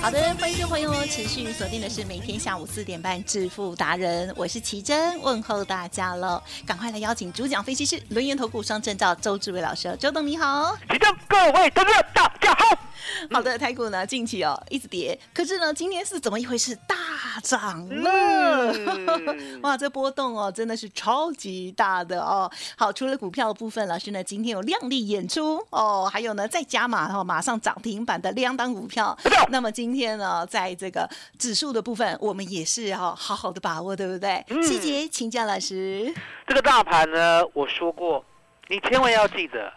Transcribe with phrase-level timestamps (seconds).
[0.00, 6.42] 好的，欢迎听众朋友持续锁定的是每天下午四点半致富达人，我是奇珍，问候大家了！
[6.64, 12.87] 赶快来邀请主讲分析师轮研投顾双证照周志伟老师，周董你好，奇珍各位同学大家好。
[13.30, 16.76] 好的，台股呢近期哦一直跌，可是呢今天是怎么一回事？
[16.86, 16.96] 大
[17.42, 18.74] 涨了！
[19.62, 22.50] 哇，这波动哦真的是超级大的哦。
[22.76, 29.16] 好，除了股票的部分，老师呢今天有亮丽演出哦，还有呢再加码哦，马上涨停板的两档股票。
[29.50, 31.08] 那么今天呢，在这个
[31.38, 34.44] 指数的部分，我们也是要好好的把握，对不对？
[34.62, 36.12] 细节请教老师。
[36.46, 38.24] 这个大盘呢，我说过，
[38.68, 39.72] 你千万要记得。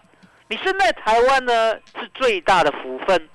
[0.51, 3.29] 你生在台湾呢，是最大的福分，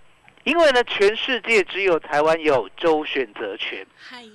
[0.45, 3.87] 因为呢，全世界只有台湾有周选择权。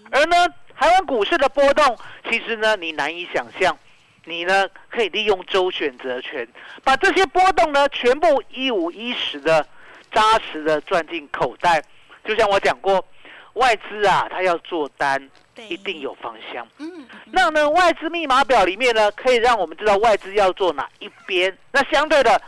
[0.10, 0.36] 而呢，
[0.76, 1.96] 台湾股市的波动，
[2.28, 3.78] 其实呢，你难以想象。
[4.26, 6.48] 你呢，可以利用周选择权，
[6.84, 9.64] 把这些波动呢，全部一五一十的
[10.12, 11.84] 扎实的赚进口袋。
[12.26, 13.08] 就像我讲过，
[13.54, 15.30] 外资啊，它要做单，
[15.70, 16.68] 一定有方向。
[16.80, 21.56] 嗯，那呢，外资密码表里面呢，可以让我们知道外资要做哪一边。
[21.72, 22.42] 那相对的。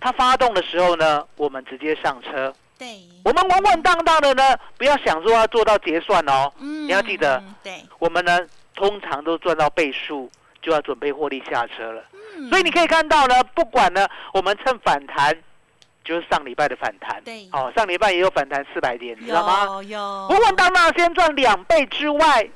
[0.00, 2.52] 它发动的时候呢，我们直接上车。
[2.78, 6.50] 对，我们稳稳当当的呢，不要想说要做到结算哦。
[6.58, 8.40] 嗯，你要记得，对，我们呢
[8.74, 10.30] 通常都赚到倍数，
[10.62, 12.02] 就要准备获利下车了。
[12.38, 15.36] 嗯，所以你可以看到呢，不管呢，我们趁反弹，
[16.02, 17.22] 就是上礼拜的反弹。
[17.22, 19.82] 对，哦，上礼拜也有反弹四百点，你知道吗？
[19.82, 22.48] 有，稳稳当当先赚两倍之外，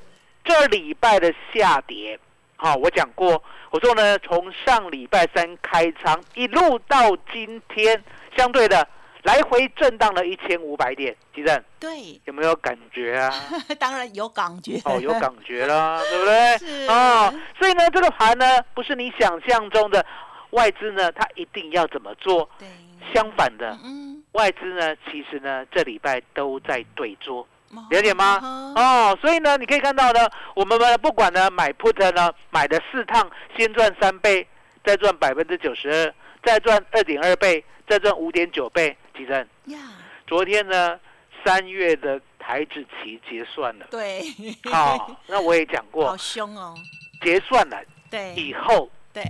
[0.43, 2.19] 这礼拜的下跌。
[2.57, 3.43] 好，我讲过，
[3.75, 8.01] 我说呢，从上礼拜三开仓一路到今天，
[8.37, 8.87] 相对的
[9.25, 13.35] 来回震荡了一千五百点，吉正，对，有没有感觉啊？
[13.81, 16.59] 当然有感觉，哦，有感觉啦， 对不对？
[16.59, 20.07] 是啊，所以呢，这个盘呢，不是你想象中的
[20.51, 22.49] 外资呢，它一定要怎么做？
[22.61, 22.69] 对，
[23.13, 27.45] 相反的，嗯，外资呢，其实呢，这礼拜都在对做。
[27.91, 28.39] 了解吗？
[28.77, 34.47] 哦，所以呢，你可以看到呢，我们呢不管呢买 put 呢买的四趟，先赚三倍，
[34.85, 39.37] 再赚百分之九十二，再赚二点二倍，再赚五点九倍，几成？
[39.67, 39.79] 呀，
[40.27, 40.99] 昨天呢
[41.45, 43.87] 三月的台子期结算了。
[43.91, 44.23] 对。
[44.71, 46.09] 好，那我也讲过。
[46.09, 46.75] 好凶哦。
[47.23, 47.79] 结算了。
[48.11, 48.35] 对。
[48.35, 48.91] 以后。
[49.13, 49.23] 对。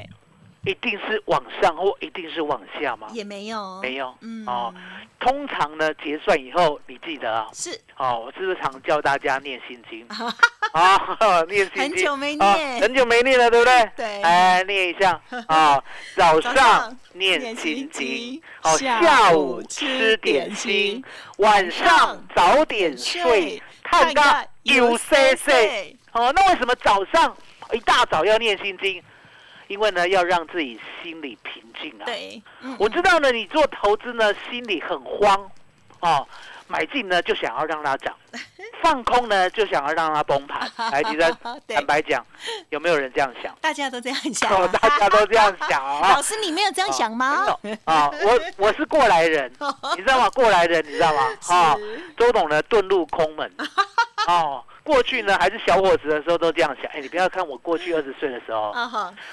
[0.65, 3.09] 一定是往上或一定是往下吗？
[3.13, 4.75] 也没有，没有，嗯哦。
[5.21, 7.49] 通常呢，结算以后，你记得啊？
[7.55, 10.07] 是哦，我是不是常教大家念心经
[10.73, 11.17] 啊？
[11.49, 13.91] 念心经，很久没念，很久没念了，对不对？
[13.97, 15.83] 对，哎，念一下啊。
[16.15, 21.03] 早上念心经，哦，下午吃点心，
[21.39, 24.23] 晚上早点睡，看到
[24.65, 25.97] 有 C C。
[26.13, 27.35] 哦，那为什么早上
[27.73, 29.03] 一大早要念心经？
[29.69, 32.05] 因为呢，要让自己心里平静啊。
[32.05, 32.43] 对，
[32.79, 35.51] 我知道呢，你做投资呢，心里很慌，
[36.01, 36.27] 哦，
[36.69, 38.15] 买进呢就想要让它涨，
[38.83, 40.71] 放空呢就想要让它崩盘。
[40.93, 41.33] 来， 你再
[41.69, 42.25] 坦白讲，
[42.71, 43.57] 有没有人这样想？
[43.61, 44.51] 大家都这样想。
[44.53, 46.13] 哦，大家都这样想啊。
[46.17, 47.47] 老师，你没有这样想吗？
[47.85, 49.51] 啊，我我是过来人，
[49.97, 50.29] 你知道吗？
[50.31, 51.23] 过来人，你知道吗？
[51.49, 51.77] 啊，
[52.17, 53.51] 周董呢遁入空门，
[54.29, 54.63] 哦。
[54.85, 56.89] 过去呢还是小伙子的时候都这样想。
[56.93, 58.73] 哎，你不要看我过去二十岁的时候，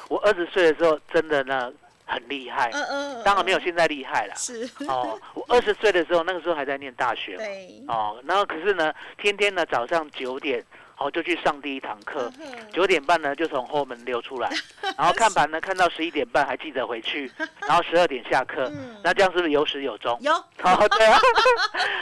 [0.10, 1.72] 我二十岁的时候真的呢
[2.06, 4.36] 很厉害，嗯嗯，当然没有现在厉害了。
[4.36, 7.44] 是，哦，我二十岁的时候，那个时候还在念大学嘛。
[7.44, 10.64] 对，哦，然后可是呢，天天呢早上九点，
[10.98, 14.50] 哦就去上第一堂课，嗯九点半呢就从后门溜出来，
[14.98, 17.32] 然后看盘呢看到十一点半还记得回去，
[17.68, 18.98] 然后十二点下课，嗯。
[19.04, 20.18] 那这样是不是有始有终？
[20.22, 20.34] 有。
[20.62, 21.20] 好，对啊，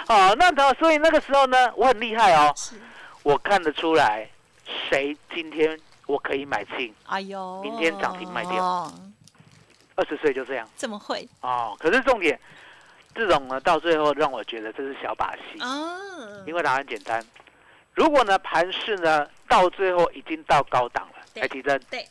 [0.07, 2.75] 哦，那他所以那个时候呢，我很厉害哦，是，
[3.23, 4.27] 我看得出来
[4.89, 8.93] 谁今天我可以买进，哎呦，明天涨停卖掉哦，
[9.95, 11.75] 二十岁就这样怎么会哦。
[11.79, 12.39] 可是重点，
[13.13, 15.97] 这种呢到最后让我觉得这是小把戏，啊？
[16.47, 17.23] 因为答案简单。
[17.93, 22.07] 如果呢盘势呢到最后已经到高档了，对哎，提珍，对，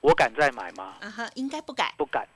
[0.00, 0.94] 我敢再买吗？
[1.00, 2.26] 啊哈，应该不敢不敢，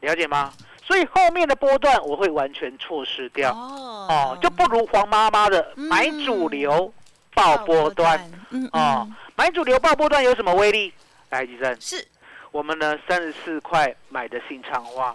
[0.00, 0.52] 了解吗？
[0.82, 3.52] 所以后面的波段我会完全错失掉。
[3.52, 6.92] 哦哦，就不如黄妈妈的嗯买主流
[7.34, 8.18] 爆波段。，
[8.50, 10.92] 嗯哦嗯，买主流爆波段有什么威力？
[11.30, 12.06] 来，医生，是，
[12.50, 15.14] 我们呢三十四块买的新昌花，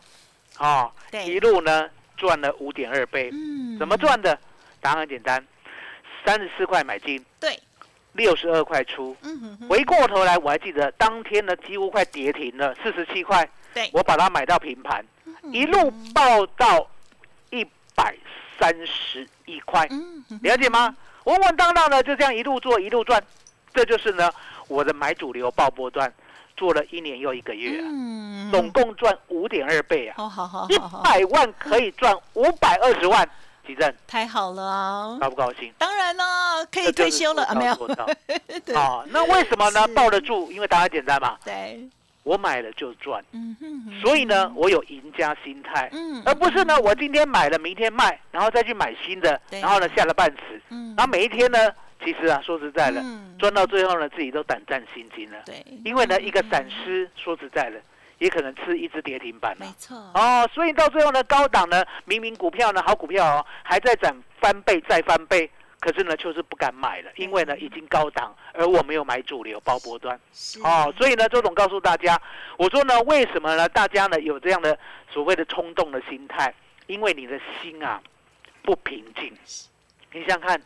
[0.58, 0.92] 哦，
[1.26, 3.98] 一，路呢赚了五点二倍，嗯怎么？
[3.98, 4.38] 赚的？
[4.82, 5.46] 答案很简单，
[6.26, 7.60] 三十四块买进，对，
[8.14, 9.16] 六十二块出。
[9.24, 16.90] 嗯哼哼，回过头来，我还记得当天呢几乎快跌停了，四十七块，对，我把它买到平盘，嗯一路爆到
[17.50, 18.16] 一百
[18.58, 19.86] 三十一块。
[19.90, 20.96] 嗯了解吗？
[21.26, 23.22] 稳稳当当的就这样一路做一路赚，
[23.74, 24.32] 这就是呢
[24.68, 26.12] 我的买主流爆波段，
[26.58, 33.28] 做了一年又一个月啊、嗯总共赚五点二倍啊，好好好一百万可以赚五百二十万，
[33.66, 35.18] 几正太好了啊！
[35.20, 35.74] 高不高兴？
[35.80, 36.24] 当然了，
[36.72, 37.56] 可以退休了啊？
[37.56, 37.74] 没有，
[38.80, 39.04] 啊？
[39.10, 39.94] 那为什么呢是？
[39.96, 40.52] 抱得住？
[40.52, 41.90] 因为答案简单嘛，对，
[42.22, 51.58] 我买了就赚，嗯哼哼所以呢，我有赢家心态，嗯，而不是呢我今天买了明天卖，然后再去买新的，然后呢下了半死，嗯，然后每一天呢，
[52.04, 53.36] 其实啊说实在的，嗯。
[53.38, 55.38] 赚到最后呢自己都胆战心惊了。
[55.46, 57.82] 对，因为呢，一个嗯闪失，说实在的，
[58.18, 59.72] 也可能吃一只跌停板了没。
[59.78, 65.52] 错，哦，所以到最后呢，高档呢，明明股票呢好股票哦，还在涨翻倍再翻倍，
[65.82, 70.18] 可是呢就是不敢买了，因为呢已经高档，而我没有买主流包波段。
[70.32, 70.62] 是。
[70.62, 72.20] 哦，所以呢，周总告诉大家，
[72.58, 73.68] 我说呢，为什么呢？
[73.68, 74.80] 大家呢有这样的
[75.16, 76.54] 所谓的冲动的心态，
[76.88, 78.02] 因为你的心啊
[78.62, 79.32] 不平静。
[80.12, 80.62] 你想想看，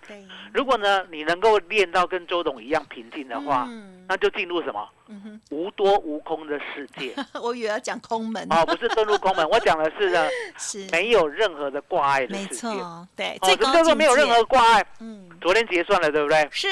[0.52, 7.14] 如果呢你能够练到跟周董一样平静的话，嗯那就进入什么嗯，无多无空的世界。
[7.40, 12.58] 我以为要讲空门，哦，不是遁入空门， 我讲的是呢，是没有任何的挂碍的没世界。
[12.58, 14.84] 错，对，哦，最高什么叫做没有任何挂碍？
[15.00, 16.48] 嗯昨天结算了，对不对？
[16.52, 16.68] 是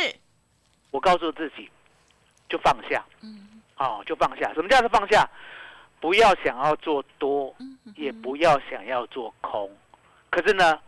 [0.90, 1.70] 我告诉自己，
[2.50, 4.52] 就放下，嗯哦，就放下。
[4.56, 5.28] 什么叫做放下？
[6.00, 7.56] 不要想要做多，
[7.96, 9.70] 也不要想要做空，
[10.30, 10.80] 可是呢，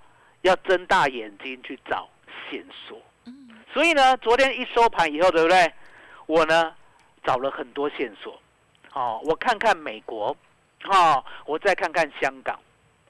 [0.41, 2.09] 要睁大眼睛去找
[2.49, 3.01] 线索。
[3.25, 3.49] 嗯。
[3.73, 5.73] 所以呢，昨天一收盘以后，对不对？
[6.25, 6.73] 我呢
[7.23, 8.39] 找了很多线索，
[8.93, 10.35] 哦，我看看美国，
[10.85, 12.59] 哦，我再看看香港，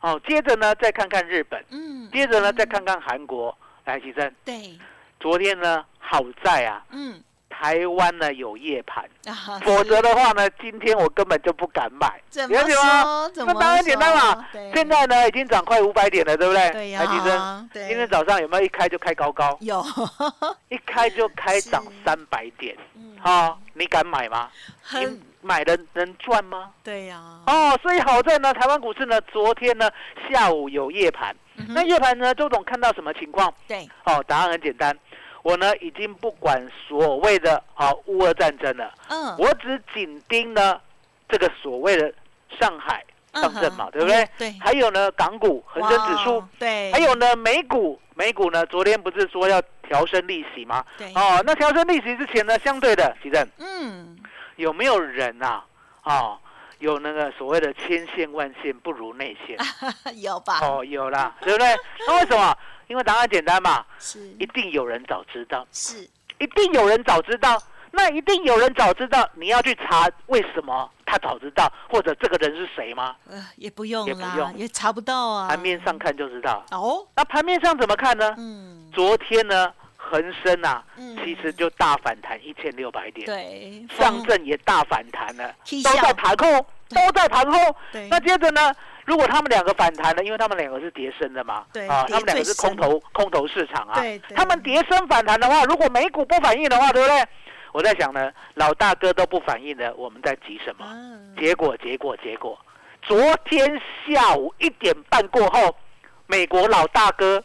[0.01, 3.55] 哦，接着呢再看看日本，嗯，接着呢再看看韩国。
[3.85, 4.77] 来，齐生，对，
[5.19, 7.19] 昨天呢好在啊，嗯
[7.59, 12.09] 台湾呢有夜盘，啊，否是则的话呢，今天我根本就不敢买。
[12.29, 13.29] 怎么了解吗？
[13.35, 14.33] 那当然简单嘛。
[14.33, 14.71] 说，对。
[14.73, 16.69] 现在呢已经涨快五百点了，对不对？
[16.69, 19.57] 对呀，对，今天早上有没有一开就开高高？
[19.59, 19.83] 有，
[20.69, 23.17] 一开就开涨三百点，嗯。
[23.25, 24.49] 哦，你敢买吗？
[24.81, 25.13] 很。
[25.13, 26.71] 你买的能赚吗？
[26.83, 29.89] 对呀，哦，所以好在呢，台湾股市呢，昨天呢
[30.29, 33.53] 下午有夜盘，嗯那夜盘呢，周董看到什么情况？
[33.65, 34.97] 对，哦，答案很简单，
[35.49, 40.79] 我呢已经不管所谓的啊、乌俄战争了，嗯，我只紧盯呢
[41.27, 42.13] 这个所谓的
[42.59, 43.03] 上海
[43.33, 44.23] 上证嘛，嗯对不对？
[44.23, 50.85] 嗯对，还有呢港股恒生指数哇，，对，还有呢美股，美股呢昨天不是说要调升利息吗？
[50.99, 54.15] 对，哦，那调升利息之前呢，相对的，奇正嗯，
[54.57, 55.63] 有没有人呐、
[56.03, 56.37] 哦，
[56.77, 59.57] 有那个所谓的千线万线不如内线。
[60.21, 60.59] 有吧？
[60.61, 61.67] 哦，有啦，对不对？
[62.05, 62.55] 那为什么？
[62.89, 64.19] 因为答案简单嘛，是。
[64.39, 73.15] 一定有人早知道，是，一定有人早知道，那一定有人早知道，你要去查为什么他早知道，或者这个人是谁吗？
[73.29, 74.57] 呃，也不用啦，也不用。
[74.57, 75.47] 也查不到啊。
[75.47, 76.65] 盘面上看就知道。
[76.71, 78.33] 哦，那盘面上怎么看呢？
[78.39, 81.15] 嗯，昨天呢，恒生啊，嗯。
[81.23, 85.53] 其实就大反弹一千六百点，对，上证也大反弹了，
[85.83, 87.75] 都在笑盘后，都在盘后。
[88.09, 88.73] 那接着呢，
[89.09, 93.99] 如果他们两个反弹了，因为他们两个是跌升的嘛，啊，他们两个是空头空头市场啊，
[94.35, 97.25] 他们跌升反弹的话，如果美股不反应的话，对不对？
[97.71, 100.85] 我在想呢，老大哥都不反应的，我们在急什么？
[100.87, 102.55] 嗯，结果结果结果，
[103.01, 105.75] 昨天下午一点半过后，
[106.27, 107.43] 美国老大哥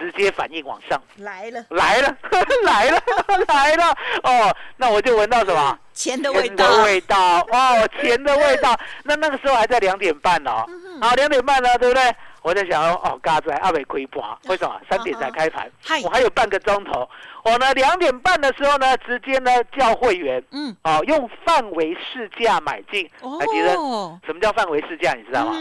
[0.00, 2.16] 直接反应往上，来了，来了，
[2.64, 3.02] 来了，
[3.46, 3.84] 来了，
[4.24, 5.78] 哦，那我就闻到什么？
[5.92, 8.74] 钱的味道，味道，哦，钱的味道。
[9.04, 12.02] 那那个时候还在两点半哦，嗯好，两点半呢，对不对？
[12.42, 14.80] 我在想说，哦，嘎仔阿伟亏盘，为什么？
[14.88, 17.06] 三点才开盘嗨，我还有半个钟头。
[17.44, 23.08] 我呢，两点半的时候呢，直接呢叫会员，嗯，哦，用范围市价买进。
[23.22, 23.38] 哦，
[24.26, 25.14] 什么叫范围市价？
[25.14, 25.52] 你知道吗？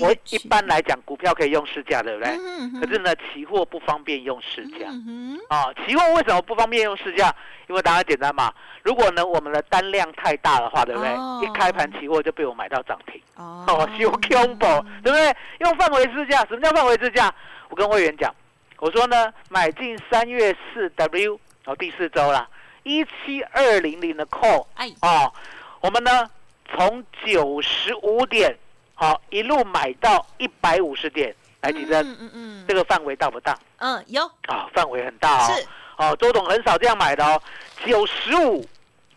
[0.00, 2.36] 我一一般来讲，股票可以用市价，对不对？
[2.38, 4.86] 嗯可是呢，期货不方便用市价。
[4.90, 7.32] 嗯啊，期货为什么不方便用市价？
[7.68, 8.52] 因为答案简单嘛。
[8.82, 11.10] 如果呢我们的单量太大的话，对不对？
[11.10, 15.34] 哦一开盘期货就被我买到涨停，哦，哦， 修 combo，对不对？
[15.58, 17.32] 用范围市价，什么叫范围市价？
[17.68, 18.32] 我跟会员讲，
[18.78, 22.48] 我说呢，买进三月四 W，哦，第四周啦，
[22.82, 25.32] 一七二零零的 call，哎，哦，
[25.80, 26.30] 我们呢
[26.74, 28.56] 从九十五点，
[28.94, 32.02] 好、一路买到一百五十点，来提升？
[32.06, 33.58] 嗯嗯嗯，这个范围大不大？
[33.78, 34.24] 嗯有。
[34.46, 35.54] 啊，范围很大哦。
[35.54, 35.66] 是，
[35.96, 37.40] 哦，周董很少这样买的哦，
[37.86, 38.64] 九十五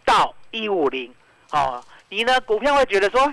[0.05, 1.13] 到一五零，
[1.51, 3.31] 哦，你呢股票会觉得说，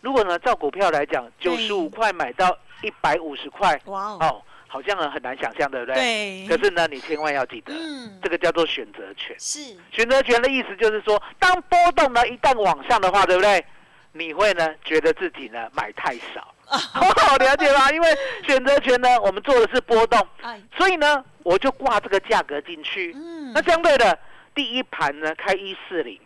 [0.00, 5.94] 如果呢照股票来讲，九十五块买到一百五十块，哇哦，哦，好像很难想象，对不对？。
[5.94, 9.34] 对，可是呢，你千万要记得，嗯这个叫做选择权。
[9.40, 13.64] 是，选择权的意思就是说，当波动呢一旦往上的话，对不对？
[14.12, 17.90] 你会呢觉得自己呢买太少，好 了解吗？
[17.92, 18.08] 因为
[18.46, 23.12] 选择权呢，我们做的是波动，哎，所以呢，我就挂这个价格进去。
[23.14, 24.18] 嗯那相对的，
[24.54, 26.18] 第一盘呢开一四零，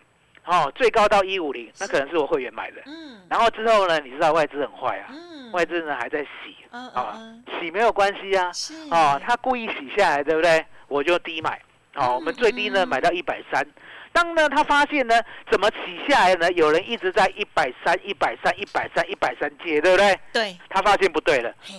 [0.44, 2.80] 哦，最高到一五零，那可能是我会员买的。
[2.86, 10.64] 嗯然后之后呢，你知道外资很坏啊，嗯外资呢还在洗嗯啊嗯，洗没有关系啊，是哦，他故意洗下来，对不对？
[10.88, 11.60] 我就低买，
[11.94, 13.66] 嗯哦，我们最低呢嗯买到一百三。
[14.12, 16.50] 当呢他发现呢，怎么洗下来呢？
[16.52, 20.20] 有人一直在一百三、一百三、一百三、一百三接，对不对？
[20.32, 21.74] 对，他发现不对了，嘿，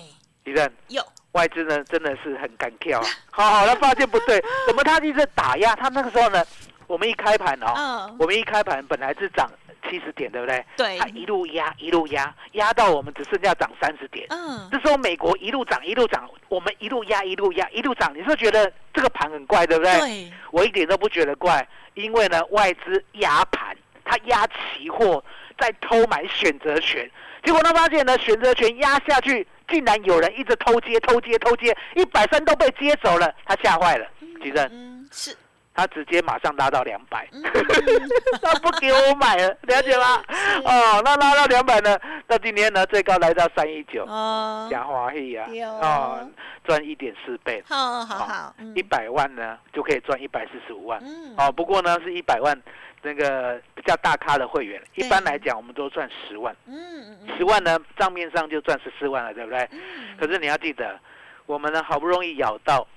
[0.46, 1.04] 李正，有
[1.34, 3.08] 外资呢真的是很敢跳啊！
[3.32, 5.76] 好好，他发现不对，怎么他一直打压？
[5.76, 6.44] 他那个时候呢，
[6.88, 9.48] 我们一开盘哦，嗯，我们一开盘本来是涨
[9.90, 10.66] 七十点，对不对？
[10.78, 14.26] 对他，一路压，一路压，压到我们只剩下涨三十点。
[14.30, 18.14] 嗯，这时候美国一路涨，一路涨，我们一路压，一路压，一路涨。
[18.16, 20.00] 你是觉得这个盘很怪，对不对？
[20.00, 25.24] 对，我一点都不觉得怪，因为呢，外资压盘，他压期货，
[25.58, 27.10] 在偷买选择权，
[27.44, 34.08] 结果他发现呢，选择权压下去，竟然有人一直偷接、偷接、偷接，一百三都被接走了，他吓坏了，
[34.42, 35.36] 吉正，嗯，是，
[35.76, 37.42] 他直接马上拉到两百，嗯，
[38.42, 40.24] 他不给我买了， 了解吗？
[40.64, 41.98] 哦，那拉到两百呢？
[42.28, 45.80] 那今天呢，最高来到三一九，哦，假华裔呀，哦。
[45.82, 46.30] 哦，
[46.64, 48.72] 赚一点四倍，好好好，嗯。
[48.76, 51.00] 一百万呢就可以赚一百四十五万。
[51.04, 52.56] 嗯，哦，不过呢是一百万，
[53.02, 57.18] 那个比较大咖的会员，一般来讲我们都赚十万，嗯。
[57.36, 59.68] 十万呢账面上就赚十四万了，对不对？
[59.72, 61.00] 嗯，可是你要记得，
[61.48, 62.88] 我们呢好不容易咬到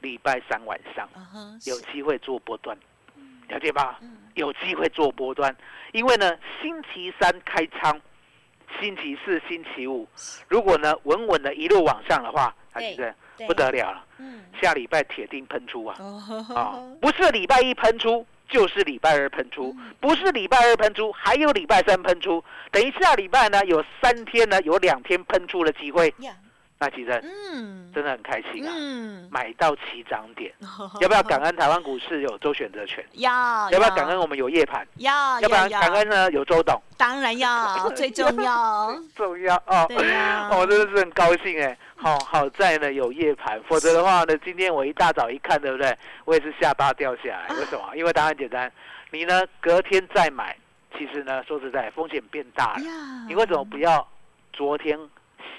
[0.00, 1.08] 礼拜三晚上，
[1.66, 2.76] 有机会做波段，
[3.48, 3.98] 了解吧？
[4.02, 4.16] 嗯。
[4.34, 5.54] 有机会做波段，
[5.92, 8.00] 因为呢星期三开仓，
[8.80, 10.08] 星期四、星期五，
[10.48, 13.14] 如果呢稳稳的一路往上的话，还对是
[13.46, 15.96] 不得了了，嗯，下礼拜铁定喷出啊！
[17.00, 19.92] 不是礼拜一喷出，就是礼拜二喷出，嗯。
[20.00, 26.32] 不是礼拜二喷出，还有礼拜三喷出，等于下礼拜呢有三天呢有两天喷出的机会，呀，
[26.82, 28.72] 那其实嗯，真的很开心啊！
[28.74, 30.50] 嗯，买到起涨点，
[31.02, 33.04] 要不要感恩台湾股市有周选择权？
[33.20, 34.86] 要要不要感恩我们有夜盘？
[34.96, 36.80] 要要不然感恩呢有周董？
[36.96, 39.84] 当然要， 最重要，重要哦。
[39.90, 45.94] 对呀我，真的是很高兴哎，好好在呢有夜盘，否则的话呢，今天我一大早一看，对不对？
[46.24, 47.94] 我也是下巴掉下来，为什么？
[47.94, 48.72] 因为答案简单，
[49.10, 50.56] 你呢隔天再买，
[50.96, 52.80] 其实呢说实在风险变大了。
[53.28, 54.08] 你为什么不要
[54.50, 54.98] 昨天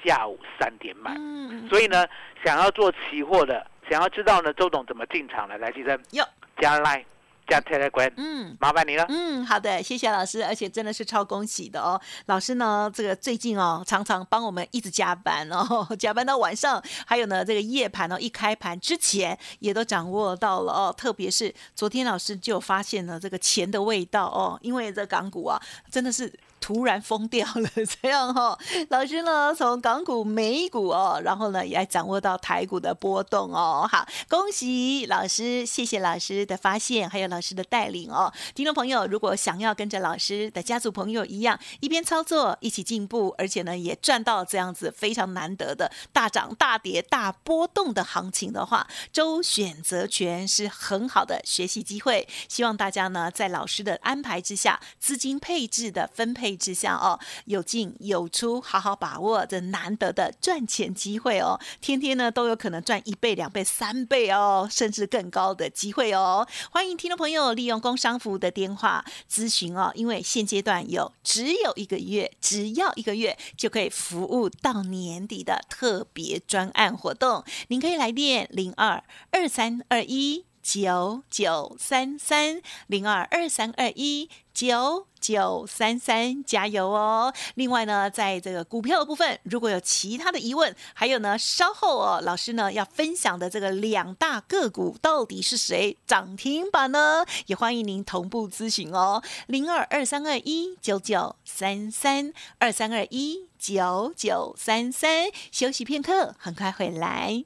[0.03, 1.13] 下午三点买？
[1.17, 2.05] 嗯，所以呢，
[2.43, 6.27] 想要做期货的，想要知道呢周董怎么进场的，来，其实哟
[6.59, 7.03] 加 Line
[7.47, 8.55] 加 Telegram，嗯。
[8.59, 9.05] 麻烦你了。
[9.09, 11.99] 嗯，好的，谢谢老师，而且真的是超恭喜的哦。
[12.27, 20.93] 老师呢，这个最近哦，常常帮我们一直加班哦， 加班到晚上，还有呢，这个夜盘哦，一开盘之前也都掌握到了哦。
[20.95, 25.59] 特别是昨天老师就发现了这个钱的味道哦，因为这港股啊，
[25.89, 26.31] 真的是。
[26.61, 27.69] 突然疯掉了，
[28.01, 33.89] 这样哈、哦， 老师呢从港股、美股哦，然后呢也掌握到台股的波动哦。
[33.91, 38.31] 好，恭喜老师，谢谢老师的发现，还有老师的带领哦。
[38.53, 52.27] 听众朋友，如果想要跟着老师的家族朋友一样，一边操作一起进步，而且呢也赚到这样子非常难得的大涨大跌大波动的行情的话，周选择权是很好的学习机会。
[52.47, 61.57] 希望大家呢在老师的安排之下，资金配置的分配配置下哦，有进有出，好好把握这难得的赚钱机会哦。
[61.79, 66.45] 天天呢都有可能赚一倍、两倍、三倍哦，甚至更高的机会哦。
[66.69, 80.43] 欢迎听众朋友利用工商服务的电话咨询哦，因为现阶段有只有一个月，只要一个月就可以服务到年底的特别专案活动，您可以来电零二二三二一。
[80.63, 87.33] 九九三三零二二三二一九九三三，加油哦！
[87.55, 97.25] 另外呢，在这个股票的部分，如果有其他的疑问，还有呢，稍后哦，老师呢要分享的这个两大个股到底是谁涨停板呢？
[97.47, 107.45] 也欢迎您同步咨询哦，零二二三二一九九三三二三二一九九三三，休息片刻，很快回来。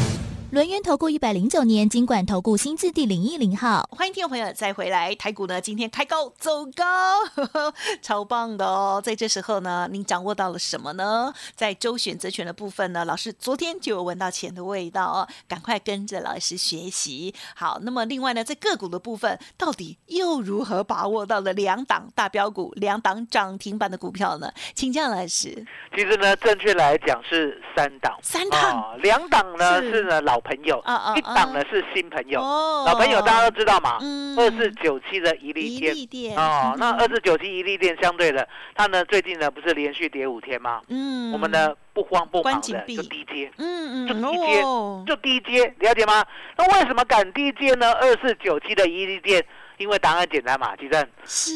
[0.51, 5.15] 轮源投顾一百零九年金管投顾新字第零一零号，欢迎听众朋友再回来。
[5.15, 9.01] 台股呢今天开高走高，呵 呵超棒的哦！
[9.01, 11.33] 在这时候呢，您掌握到了什么呢？
[11.55, 17.33] 在周选择权的部分呢，老师昨天就有闻到钱的味道哦，赶快跟着老师学习。
[17.55, 24.51] 好，那么另外呢，在个股的部分，到底又如何把握到了两档大标股、两档涨停板的股票呢？
[24.75, 25.65] 请教老师。
[25.95, 30.40] 其实呢，正确来讲是三档，三档，两档呢是呢老。
[30.41, 30.83] 朋友，
[31.15, 33.97] 一档呢是新朋友，老朋友大家都知道嘛，
[34.37, 40.81] 二四九七的一利店哦， 那二四九七一利店相对的，它呢最近呢不是连续跌五天吗？
[40.89, 44.61] 嗯，我们呢不慌不忙的就低接，嗯嗯，就低接，
[45.07, 46.25] 就低接，了解吗？
[46.57, 47.91] 那为什么敢低接呢？
[47.93, 49.43] 二四九七的一利店，
[49.77, 51.07] 因为答案简单嘛，其正，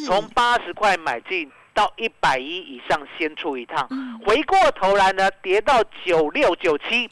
[0.06, 3.88] 从八十块买进到一百一以上先出一趟，
[4.26, 7.10] 回过头来呢跌到九六九七。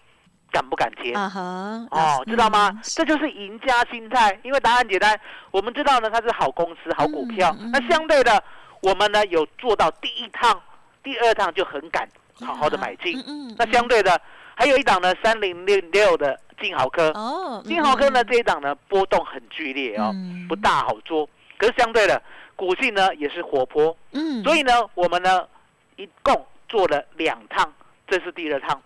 [0.53, 1.11] 敢不敢接？
[1.15, 2.79] 哦，知道吗？
[2.83, 4.39] 这就是赢家心态。
[4.43, 7.53] 因为答案简单，我们知道呢，它是好公司、好股票。
[7.71, 8.41] 那相对的，
[8.81, 10.61] 我们呢有做到第一趟、
[11.01, 12.07] 第二趟就很敢
[12.39, 13.21] 好好的买进。
[13.57, 14.21] 那相对的，
[14.53, 17.09] 还有一档呢，三零六六的金豪科。
[17.15, 20.13] 哦，金豪科呢这一档呢波动很剧烈哦，
[20.47, 21.27] 不大好做。
[21.57, 22.21] 可是相对的，
[22.55, 23.97] 股性呢也是活泼。
[24.11, 25.47] 嗯，所以呢，我们呢
[25.95, 27.73] 一共做了两趟。
[28.13, 28.79] 这是第二趟，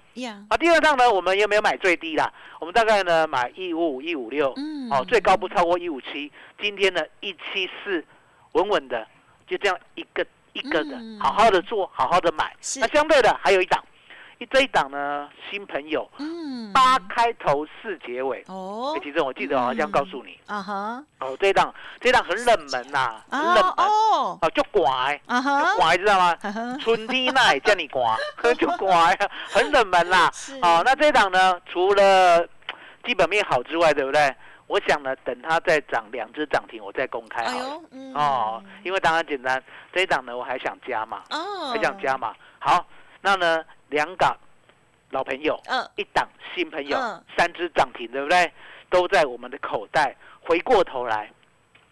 [0.48, 8.02] 啊，第二趟呢，我们也没有买最低啦，我们大概呢买一五五一五六，嗯，哦，最高不超过一五七，今天呢一七四，
[8.54, 9.06] 稳稳的，
[9.46, 13.84] 就这样一个一个的，好好的做，好好的买，那相对的还有一档。
[14.46, 26.36] 这一档呢，新朋友，嗯，八开头四结尾，哦，其实我记得好像告诉你，啊哈，哦，这一档，这一档很冷门呐，很冷门，哦，就乖，啊哈，乖知道吗？
[26.80, 28.04] 春天那叫你乖，
[28.60, 29.18] 就乖，
[29.50, 32.48] 很冷门啦，哦，那这一档呢，除了
[33.04, 34.36] 基本面好之外，对不对？
[34.68, 37.82] 我想呢，等它再涨两只涨停，我再公开好
[38.14, 42.86] 哦，因为当然简单，这一档呢，我还想加嘛，哦，还想加嘛，好，
[43.22, 43.64] 那呢？
[43.90, 44.38] 两档
[45.12, 46.98] 老朋友，嗯，一档新朋友，
[47.38, 48.52] 三只涨停，对不对？
[48.90, 50.16] 都在我们的口袋。
[50.42, 51.30] 回过头来，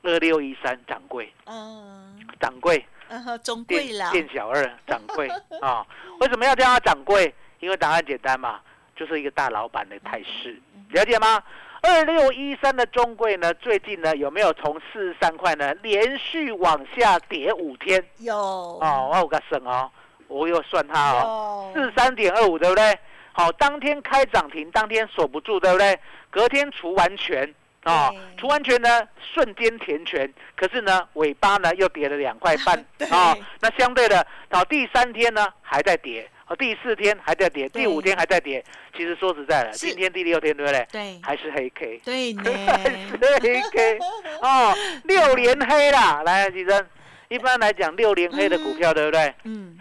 [0.03, 5.27] 二六一三掌柜，嗯，掌柜，嗯，中贵了，店小二掌柜
[5.62, 5.86] 啊？
[6.19, 7.34] 为什么要叫他掌柜？
[7.60, 8.62] 因为答案简单嘛，
[8.95, 10.58] 就是一个大老板的态势，
[10.91, 11.43] 了解吗？
[11.81, 18.03] 二六一三的中贵呢，最近呢有没有从四十三块呢连续往下跌五天？
[18.17, 19.91] 有哦，我有个省哦。
[20.28, 22.98] 我又算它哦，四三点二五，对不对？
[23.32, 26.00] 好，当天开涨停，当天锁不住，对不对？
[26.30, 32.78] 隔天除完全啊，除完全呢，瞬间填权，可是呢，尾巴呢又跌了两块半
[33.12, 33.36] 啊。
[33.60, 38.64] 那相对的，到第三天呢还在跌，哦，第四天还在跌，第五天还在跌。
[38.96, 40.88] 其实说实在的，今天第六天，对不对？
[40.90, 42.02] 对，还是黑 K。
[42.06, 44.00] 对， 还是黑 K。
[44.42, 46.88] 哦，六连黑啦，来，李生，
[47.28, 49.34] 一般来讲，六连黑的股票，对不对？
[49.44, 49.78] 嗯。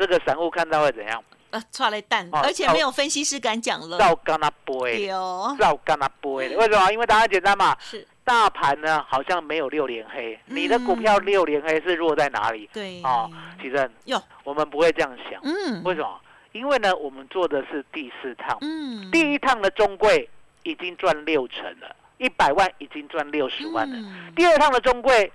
[0.00, 1.22] 这个散户看到会怎样？
[1.50, 3.98] 呃，错了蛋，而且没有分析师敢讲了。
[3.98, 6.56] 照干他背，照干他背。
[6.56, 6.90] 为什么？
[6.90, 7.76] 因为答案简单嘛。
[7.80, 8.06] 是。
[8.24, 10.38] 大盘呢，好像没有六连黑。
[10.46, 12.70] 你的股票六连黑是弱在哪里？
[12.72, 13.02] 对。
[13.02, 15.40] 哦，其实哟，我们不会这样想。
[15.42, 15.82] 嗯。
[15.82, 16.20] 为什么？
[16.52, 18.56] 因为呢，我们做的是第四趟。
[18.60, 19.10] 嗯。
[19.10, 20.30] 第一趟的中贵
[20.62, 24.32] 已经赚六成了，一百万已经赚六十万了。
[24.36, 25.30] 第二趟的中贵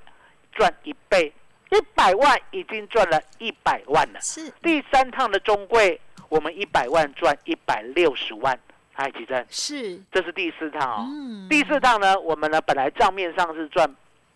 [0.54, 1.32] 赚一倍。
[1.72, 4.20] 一百万已经赚了一百万了。
[4.22, 4.52] 是。
[4.62, 6.00] 第三趟的中贵，
[6.30, 8.58] 我们一百万赚一百六十万，
[8.94, 11.06] 哎，奇珍，是，这是第四趟哦。
[11.08, 11.50] 嗯。
[11.50, 13.90] 第四趟呢，我们呢本来账面上是赚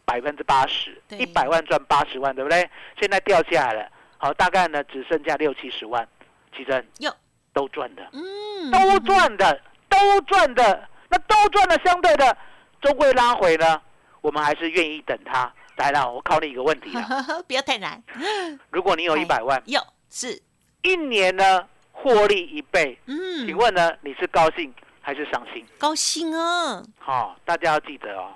[0.05, 2.69] 百分之八十，一百万赚八十万，对不对？
[2.99, 6.07] 现在掉下来了，好，大概呢只剩下六七十万，
[6.55, 7.13] 奇珍哟。
[7.51, 8.71] 都赚的，嗯。
[8.71, 12.37] 都赚的，都赚的，那都赚的，相对的
[12.81, 13.81] 中贵拉回呢，
[14.21, 15.51] 我们还是愿意等它。
[15.79, 18.03] 来了，我考你一个问题了， 不要太难，
[18.69, 20.39] 如果你有一百万，有是，
[20.81, 25.65] 一年呢获利一倍，嗯，请问呢你是高兴还是伤心？
[25.77, 28.29] 高兴啊，好、大家要记得哦，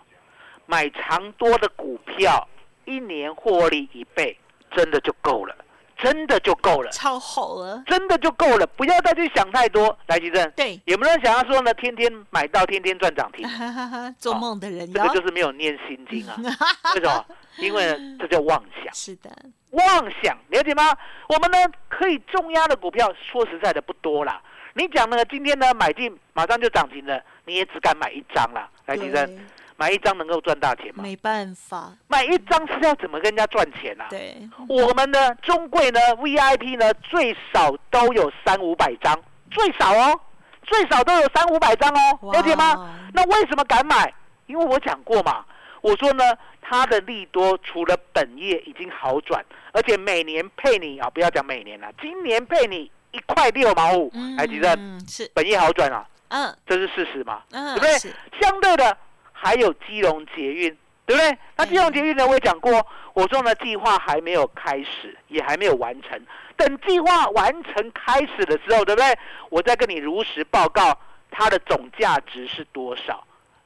[0.65, 2.47] 买长多的股票，
[2.85, 4.37] 一年获利一倍，
[4.71, 5.53] 真的就够了，
[5.97, 9.97] 真的就够了，超好了，真的就够了，不要再去想太多。
[10.07, 11.73] 来，吉正，对，有没有人想要说呢？
[11.75, 13.47] 天天买到，天天赚涨停，
[14.17, 16.35] 做梦的人哟这个就是没有念心经啊。
[16.95, 17.25] 为什么？
[17.57, 19.29] 因为呢，这叫妄想，是的，
[19.71, 19.85] 妄
[20.21, 20.83] 想，了解吗？
[21.29, 24.41] 我们呢可以重压的股票，说实在的不多啦。
[24.73, 28.67] 你讲呢，今天呢买进马上就涨停了，你也只敢买一张啦。
[28.87, 29.37] 来，吉正，对
[29.83, 31.03] 买一张能够赚大钱吗？
[31.03, 34.07] 没办法，买一张是要怎么跟人家赚钱啊？
[34.09, 34.37] 对，
[34.69, 39.13] 我们的中贵呢，VIP 呢最少都有三五百张，
[39.51, 40.17] 最少哦，
[40.63, 42.97] 最少都有三五百张哦，哇了解吗？
[43.13, 44.13] 那为什么敢买？
[44.45, 45.43] 因为我讲过嘛，
[45.81, 46.23] 我说呢，
[46.61, 49.43] 它的利多除了本业已经好转，
[49.73, 57.41] 而且每年配你啊，不要讲每年了，今年配你一块六毛五，哎，吉正，嗯是，本业好转啊，嗯这是事实嘛？
[57.51, 58.13] 嗯对不对？
[58.41, 58.97] 相对的
[59.43, 61.37] 还有基隆捷运，对不对？
[61.57, 66.19] 那基隆捷运呢，我也讲过，我说呢计划还没有开始，也还没有完成。
[66.55, 69.17] 等计划完成开始的时候，对不对？
[69.49, 70.97] 我再跟你如实报告
[71.29, 73.21] 它的总价值是多少。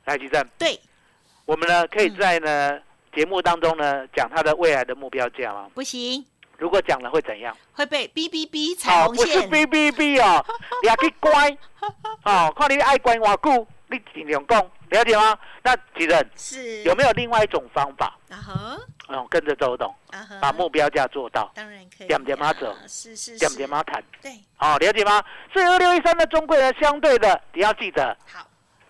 [0.05, 0.79] 来，吉正，对，
[1.45, 2.79] 我们呢可以嗯在呢
[3.13, 5.67] 节目当中呢讲它的未来的目标价吗？
[5.75, 6.25] 不行，
[6.57, 7.55] 如果讲了会怎样？
[7.73, 10.43] 会被哔哔哔彩哦，虹不是线，B B B 哦，
[10.81, 11.55] 你还去乖，
[12.23, 15.37] 哦，看你爱乖我久，你尽量讲，了解吗？
[15.63, 16.83] 那几人是。
[16.83, 18.17] 有没有另外一种方法？
[18.29, 18.77] 啊哈
[19.09, 19.95] 嗯，跟着周董
[20.41, 24.03] 把目标价做到，当然可以啊，点点妈走是是点点妈谈？
[24.21, 25.23] 对，好，了解吗？
[25.53, 28.46] 所以二六一三的中贵呢，相对的你要记得，好，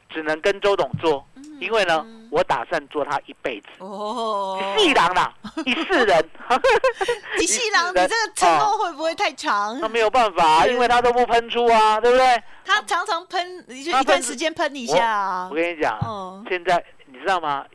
[0.09, 3.67] 只能跟周董做，嗯因为呢嗯，我打算做他一辈子。
[3.79, 5.33] 哦，一世 人 啦，
[5.65, 6.29] 一世人，
[7.39, 9.89] 一细郎，你这个承诺会不会太长那？
[9.89, 12.43] 没有办法啊，因为他都不喷出啊，对不对？
[12.63, 15.55] 他常常喷，你就一段时间喷一下啊我。
[15.55, 17.65] 跟你讲，哦，现在你知道吗？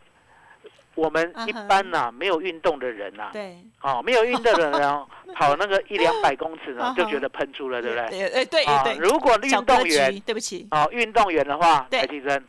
[0.94, 8.09] 我们一般呐、没有运动的人呐、对，哦，没有运动的人哦， 跑那个一两百公尺呢就觉得喷出了，对不对？
[8.11, 12.00] 对，哎，对啊对，如果运动员，对不起，哦，运动员的话，对。
[12.00, 12.44] 台积生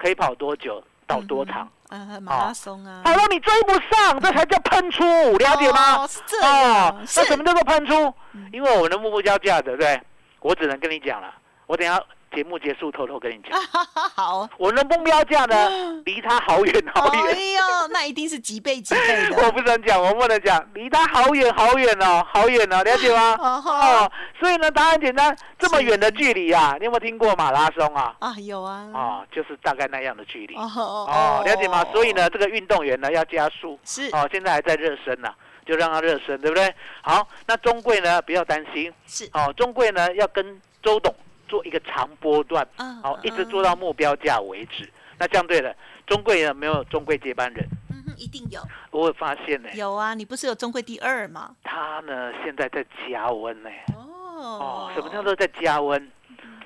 [0.00, 1.68] 可以跑多久，到多长？
[1.90, 2.08] 嗯？
[2.14, 5.04] 呃，马拉松啊，跑到你追不上，这才叫喷出，
[5.38, 6.02] 了解吗？
[6.02, 8.12] 哦，是这哦，，那什么叫做喷出？
[8.32, 8.48] 嗯？
[8.52, 10.00] 因为我们的目标价，对不对？
[10.40, 11.32] 我只能跟你讲了，
[11.66, 12.02] 我等下
[12.34, 13.58] 节目结束偷偷跟你讲，
[14.16, 15.70] 好，我们的目标价呢，
[16.04, 17.32] 离他好远好远哎。
[17.54, 19.36] 呦，那一定是几倍几倍的。
[19.44, 23.36] 我不能讲，我不能讲，离他好远好远哦，好远哦，了解吗？
[23.40, 28.14] 哦哦，所以呢，答案简单，这么远的距离啊，你有没有听过马拉松啊？
[28.18, 30.56] 啊，有啊，哦，就是大概那样的距离。
[30.56, 31.84] 哦哦，了解吗？
[31.92, 33.78] 所以呢，这个运动员呢要加速。
[33.84, 35.28] 是哦，现在还在热身呢、
[35.64, 36.74] 就让他热身，对不对？
[37.02, 38.92] 好，那中贵呢不要担心。
[39.06, 41.14] 是哦，中贵呢要跟周董
[41.48, 44.88] 做一个长波段，啊好、一直做到目标价为止。
[45.18, 45.74] 那这样对了，
[46.06, 51.54] 中贵呢没有中贵接班人，嗯哼，一定有我会发现呢，有啊，你不是有中贵第二吗？
[51.62, 53.70] 他呢现在在加温呢。
[53.94, 56.10] 哦哦，什么叫做在加温？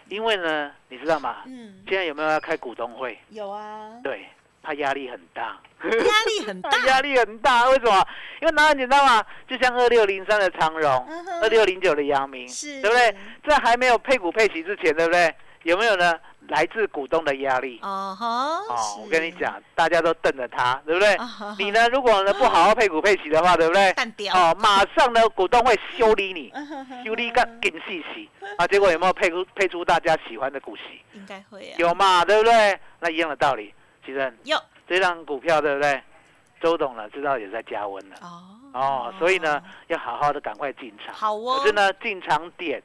[0.08, 1.42] 因为呢，你知道吗？
[1.44, 3.18] 嗯，现在有没有要开股东会？
[3.28, 4.26] 有啊，对，
[4.68, 5.58] 他压力很大。
[5.82, 8.06] 压力很大他，压力很大，为什么？
[8.42, 11.08] 因为哪很简单嘛，就像二六零三的长荣
[11.40, 13.16] 二六零九的阳明，是，对不对？？
[13.48, 15.34] 在还没有配股配息之前，对不对？
[15.62, 16.14] 有没有呢？
[16.48, 17.78] 来自股东的压力。
[17.82, 18.26] 哦哈，
[18.68, 21.14] 哦，我跟你，讲，大家都瞪着他，对不对？
[21.14, 21.70] 啊你？
[21.70, 23.90] 呢，如果呢不好好配股配息的话，对不对？
[24.34, 28.66] 哦，马上呢股东会修理你，嗯修理个紧细细啊！
[28.66, 30.82] 结果有没有配出配出大家喜欢的股息？
[31.12, 32.78] 应该会啊，有嘛，对不对？
[33.00, 33.72] 那一样的道理，
[34.08, 36.02] 其实有这张股票对不对？
[36.62, 38.16] 周董呢知道也在加温了。
[38.22, 38.42] 哦
[38.72, 41.14] 哦，所以呢，要好好的赶快进场。
[41.14, 42.82] 好哦，可是呢，进场点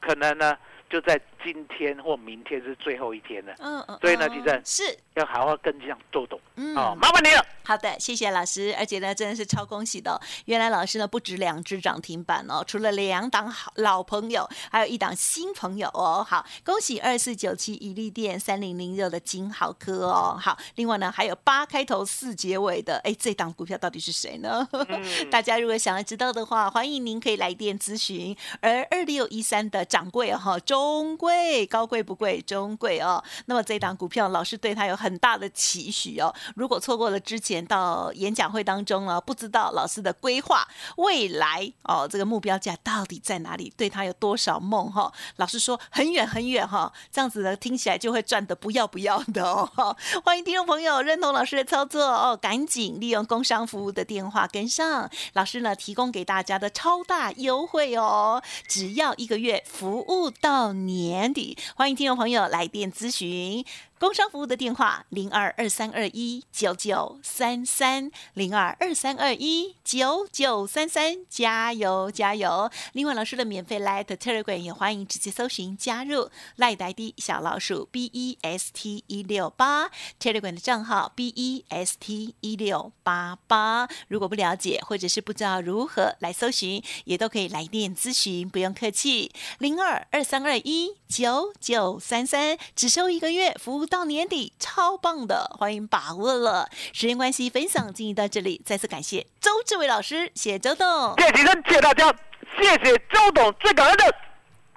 [0.00, 0.56] 可能呢
[0.90, 7.46] 就在今天或明天是最后一天了，嗯嗯，所以呢嗯吉正是要好好跟上周董嗯哦，麻烦你了。
[7.62, 16.26] 好的，谢谢老师，而且呢，真的是超恭喜的哦、原来老师呢不止两只涨停板哦，除了两档好老朋友，还有一档新朋友哦。
[16.28, 20.36] 好，恭喜二四九七一利店三零零六的金豪科哦。
[20.40, 24.66] 好，另外呢还有八开头四结尾的，哎，这档股票到底是谁呢？
[24.72, 28.36] 嗯 大家如果想要知道的话，欢迎您可以来电咨询。
[28.60, 33.22] 而二六一三的掌柜哈哦，中贵高贵不贵，中贵哦。
[33.44, 36.34] 那么这档股票，老师对它有很大的期许哦。
[36.56, 40.66] 如果错过了之前到演讲会当中呢，不知道老师的规划
[40.96, 43.70] 未来哦，这个目标价到底在哪里？
[43.76, 49.94] 对他有多少梦哈、老师说很远很远哈、这样子呢听起来就会赚得不要不要的哦。
[50.24, 61.56] 欢迎听众朋友认同老师的操作哦，赶紧利用工商服务的电话跟上，老师呢提供给大家的超大优惠哦，只要一个月服务到年底。
[61.74, 63.64] 欢迎听众朋友来电咨询。
[64.00, 72.70] 工商服务的电话零二二三二一九九三三零二二三二一九九三三，加油加油！
[72.94, 81.66] 另外，老师的免费 Light Telegram 也欢迎直接搜寻加入 Light ID 小老鼠 B E S T 一六八 Telegram 的账号 B E
[81.68, 83.86] S T 一六八八。
[84.08, 89.30] 如果不了解或者是不知道如何来搜寻，也都可以来电咨询，不用客气。
[89.58, 96.70] 零二二三二一九九三三，只收一个月，服务到年底，超棒的，欢迎把握了。
[96.92, 100.86] 时间关系，分享进行到这里，再次感谢周志伟老师，谢谢周董。
[101.18, 101.26] 谢
[101.74, 102.14] 谢大家，
[102.56, 104.04] 谢谢周董，最感恩的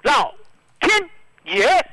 [0.02, 0.34] 老
[0.80, 1.08] 天
[1.44, 1.86] 爷。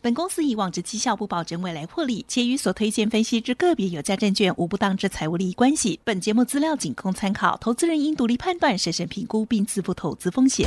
[0.00, 6.00] 本公司以往之绩效不保证未来获利，且与所推荐分析之个别有价证券无不当之财务利益关系。
[6.04, 10.66] 本节目资料仅供参考，投资人应独立判断、审慎评估并自负投资风险。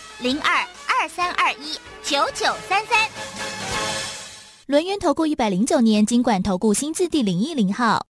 [0.21, 0.53] 零二
[0.87, 3.09] 二三二一九九三三。
[4.67, 8.05] 轮源投顾一百零九年经管投顾新字第零一零号。